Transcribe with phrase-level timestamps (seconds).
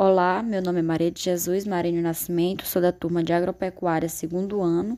[0.00, 4.62] Olá, meu nome é Maria de Jesus Marinho Nascimento, sou da turma de Agropecuária segundo
[4.62, 4.96] ano.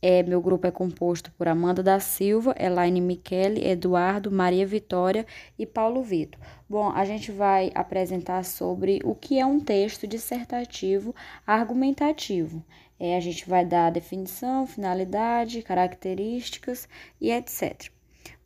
[0.00, 5.26] É, meu grupo é composto por Amanda da Silva, Elaine Michele, Eduardo, Maria Vitória
[5.58, 6.40] e Paulo Vitor.
[6.68, 11.12] Bom, a gente vai apresentar sobre o que é um texto dissertativo
[11.44, 12.64] argumentativo.
[13.00, 16.88] É, a gente vai dar definição, finalidade, características
[17.20, 17.90] e etc.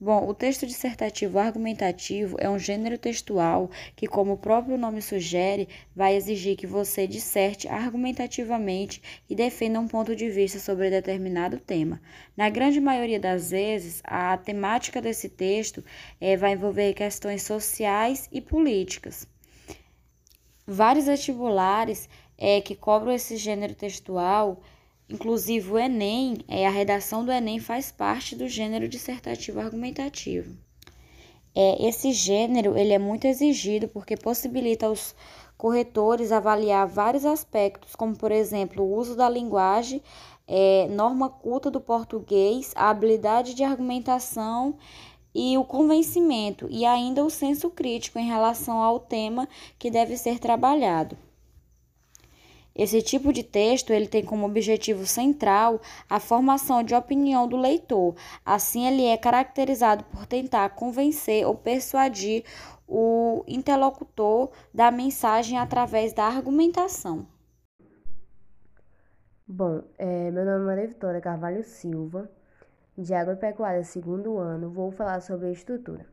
[0.00, 5.68] Bom, o texto dissertativo argumentativo é um gênero textual que, como o próprio nome sugere,
[5.96, 12.02] vai exigir que você disserte argumentativamente e defenda um ponto de vista sobre determinado tema.
[12.36, 15.82] Na grande maioria das vezes, a temática desse texto
[16.20, 19.26] é, vai envolver questões sociais e políticas.
[20.66, 24.60] Vários vestibulares é, que cobram esse gênero textual
[25.08, 30.56] Inclusive, o Enem, é, a redação do Enem faz parte do gênero dissertativo argumentativo.
[31.54, 35.14] É, esse gênero ele é muito exigido porque possibilita aos
[35.56, 40.02] corretores avaliar vários aspectos, como, por exemplo, o uso da linguagem,
[40.48, 44.76] é, norma culta do português, a habilidade de argumentação
[45.34, 50.38] e o convencimento, e ainda o senso crítico em relação ao tema que deve ser
[50.38, 51.16] trabalhado.
[52.74, 55.80] Esse tipo de texto ele tem como objetivo central
[56.10, 58.16] a formação de opinião do leitor.
[58.44, 62.44] Assim, ele é caracterizado por tentar convencer ou persuadir
[62.88, 67.28] o interlocutor da mensagem através da argumentação.
[69.46, 72.28] Bom, é, meu nome é Maria Vitória Carvalho Silva,
[72.98, 74.68] de Agropecuária segundo ano.
[74.68, 76.06] Vou falar sobre a estrutura.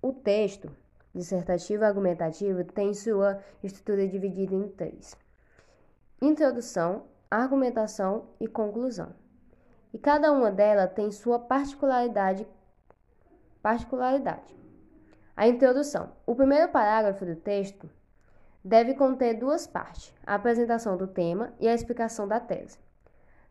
[0.00, 0.70] O texto
[1.14, 5.20] dissertativo argumentativo tem sua estrutura dividida em três
[6.22, 9.12] introdução, argumentação e conclusão.
[9.92, 12.46] E cada uma delas tem sua particularidade.
[13.60, 14.56] particularidade.
[15.36, 16.12] A introdução.
[16.24, 17.90] O primeiro parágrafo do texto
[18.64, 22.78] deve conter duas partes: a apresentação do tema e a explicação da tese.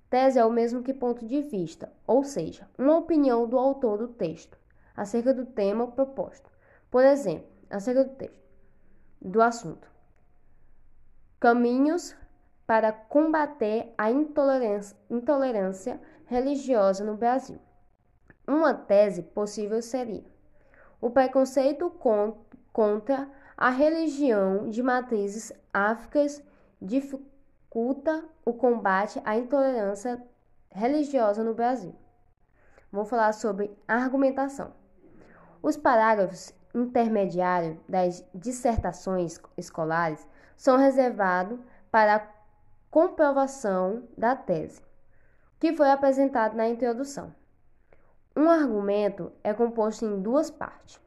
[0.10, 4.08] Tese é o mesmo que ponto de vista, ou seja, uma opinião do autor do
[4.08, 4.58] texto
[4.96, 6.50] acerca do tema proposto.
[6.90, 8.42] Por exemplo, acerca do texto,
[9.22, 9.90] do assunto.
[11.40, 12.16] Caminhos
[12.72, 17.60] para combater a intolerância, intolerância religiosa no Brasil.
[18.48, 20.24] Uma tese possível seria:
[21.02, 21.90] o preconceito
[22.72, 26.42] contra a religião de matrizes áfricas
[26.82, 30.26] dificulta o combate à intolerância
[30.70, 31.94] religiosa no Brasil.
[32.90, 34.72] Vou falar sobre argumentação.
[35.62, 41.60] Os parágrafos intermediários das dissertações escolares são reservados
[41.92, 42.40] para
[42.92, 44.82] comprovação da tese,
[45.58, 47.34] que foi apresentado na introdução.
[48.36, 51.00] Um argumento é composto em duas partes: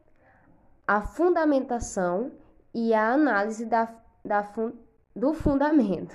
[0.86, 2.32] a fundamentação
[2.72, 4.72] e a análise da, da fun,
[5.14, 6.14] do fundamento.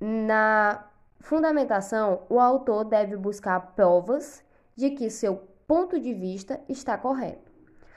[0.00, 0.88] Na
[1.18, 4.44] fundamentação, o autor deve buscar provas
[4.76, 5.36] de que seu
[5.66, 7.50] ponto de vista está correto.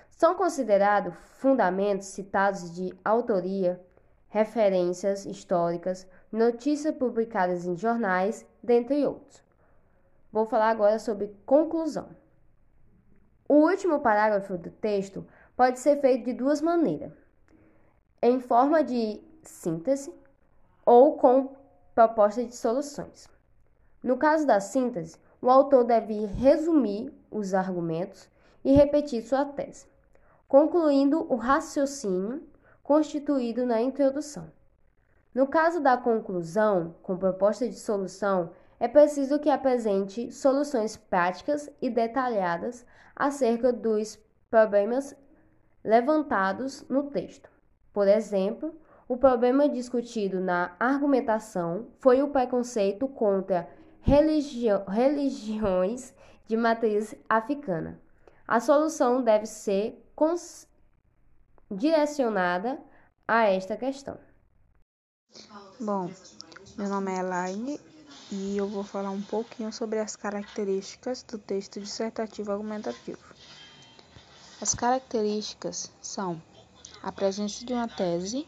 [0.10, 3.80] São considerados fundamentos citados de autoria
[4.32, 9.44] referências históricas, notícias publicadas em jornais, dentre outros.
[10.32, 12.10] Vou falar agora sobre conclusão.
[13.48, 15.28] O último parágrafo do texto
[15.58, 17.12] pode ser feito de duas maneiras:
[18.22, 20.14] em forma de síntese
[20.86, 21.54] ou com
[21.94, 23.28] proposta de soluções.
[24.02, 28.30] No caso da síntese, o autor deve resumir os argumentos
[28.64, 29.86] e repetir sua tese,
[30.48, 32.50] concluindo o raciocínio
[32.92, 34.52] constituído na introdução.
[35.34, 41.90] No caso da conclusão, com proposta de solução, é preciso que apresente soluções práticas e
[41.90, 42.86] detalhadas
[43.16, 44.20] acerca dos
[44.50, 45.16] problemas
[45.82, 47.50] levantados no texto.
[47.94, 48.76] Por exemplo,
[49.08, 53.70] o problema discutido na argumentação foi o preconceito contra
[54.02, 56.14] religi religiões
[56.46, 57.98] de matriz africana.
[58.46, 59.98] A solução deve ser
[61.72, 62.78] direcionada
[63.28, 64.18] a esta questão.
[65.80, 66.12] Bom,
[66.78, 67.80] meu nome é Elaine
[68.30, 73.20] e eu vou falar um pouquinho sobre as características do texto dissertativo argumentativo.
[74.60, 76.42] As características são
[77.02, 78.48] a presença de uma tese,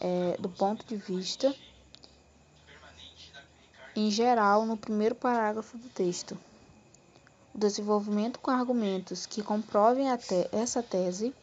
[0.00, 1.52] é, do ponto de vista,
[3.96, 6.38] em geral, no primeiro parágrafo do texto,
[7.52, 10.06] o desenvolvimento com argumentos que comprovem
[10.52, 11.34] essa tese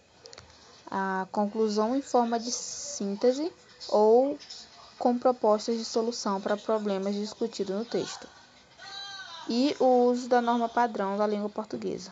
[0.90, 3.52] a conclusão em forma de síntese
[3.90, 4.38] ou
[4.98, 8.28] com propostas de solução para problemas discutidos no texto,
[9.50, 12.12] e o uso da norma padrão da língua portuguesa.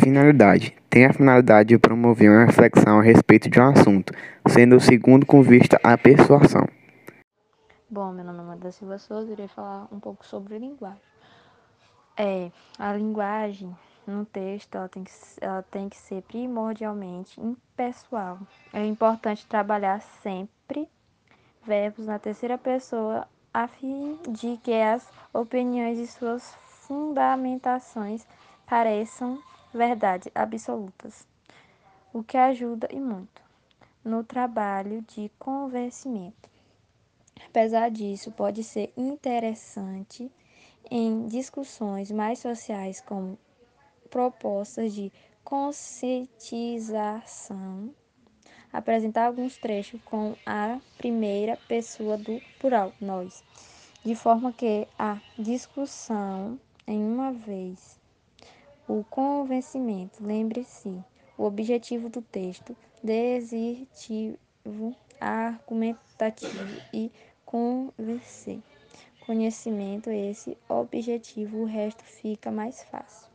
[0.00, 4.12] Finalidade: tem a finalidade de promover uma reflexão a respeito de um assunto,
[4.48, 6.66] sendo o segundo com vista à persuasão.
[7.88, 11.00] Bom, meu nome é Amanda Silva Souza, irei falar um pouco sobre linguagem.
[12.16, 13.76] É, a linguagem
[14.06, 18.38] no texto ela tem, que, ela tem que ser primordialmente impessoal.
[18.72, 20.88] É importante trabalhar sempre
[21.62, 26.54] verbos na terceira pessoa a fim de que as opiniões e suas
[26.86, 28.26] fundamentações
[28.66, 29.42] pareçam
[29.72, 31.26] verdades absolutas,
[32.12, 33.42] o que ajuda e muito
[34.04, 36.48] no trabalho de convencimento.
[37.46, 40.30] Apesar disso, pode ser interessante
[40.90, 43.38] em discussões mais sociais, como
[44.06, 45.12] propostas de
[45.44, 47.94] conscientização,
[48.72, 53.44] apresentar alguns trechos com a primeira pessoa do plural, nós,
[54.04, 58.00] de forma que a discussão em uma vez
[58.88, 61.02] o convencimento, lembre-se,
[61.36, 64.38] o objetivo do texto, descritivo,
[65.20, 67.10] argumentativo e
[67.44, 68.62] convencer.
[69.26, 73.25] Conhecimento esse objetivo, o resto fica mais fácil.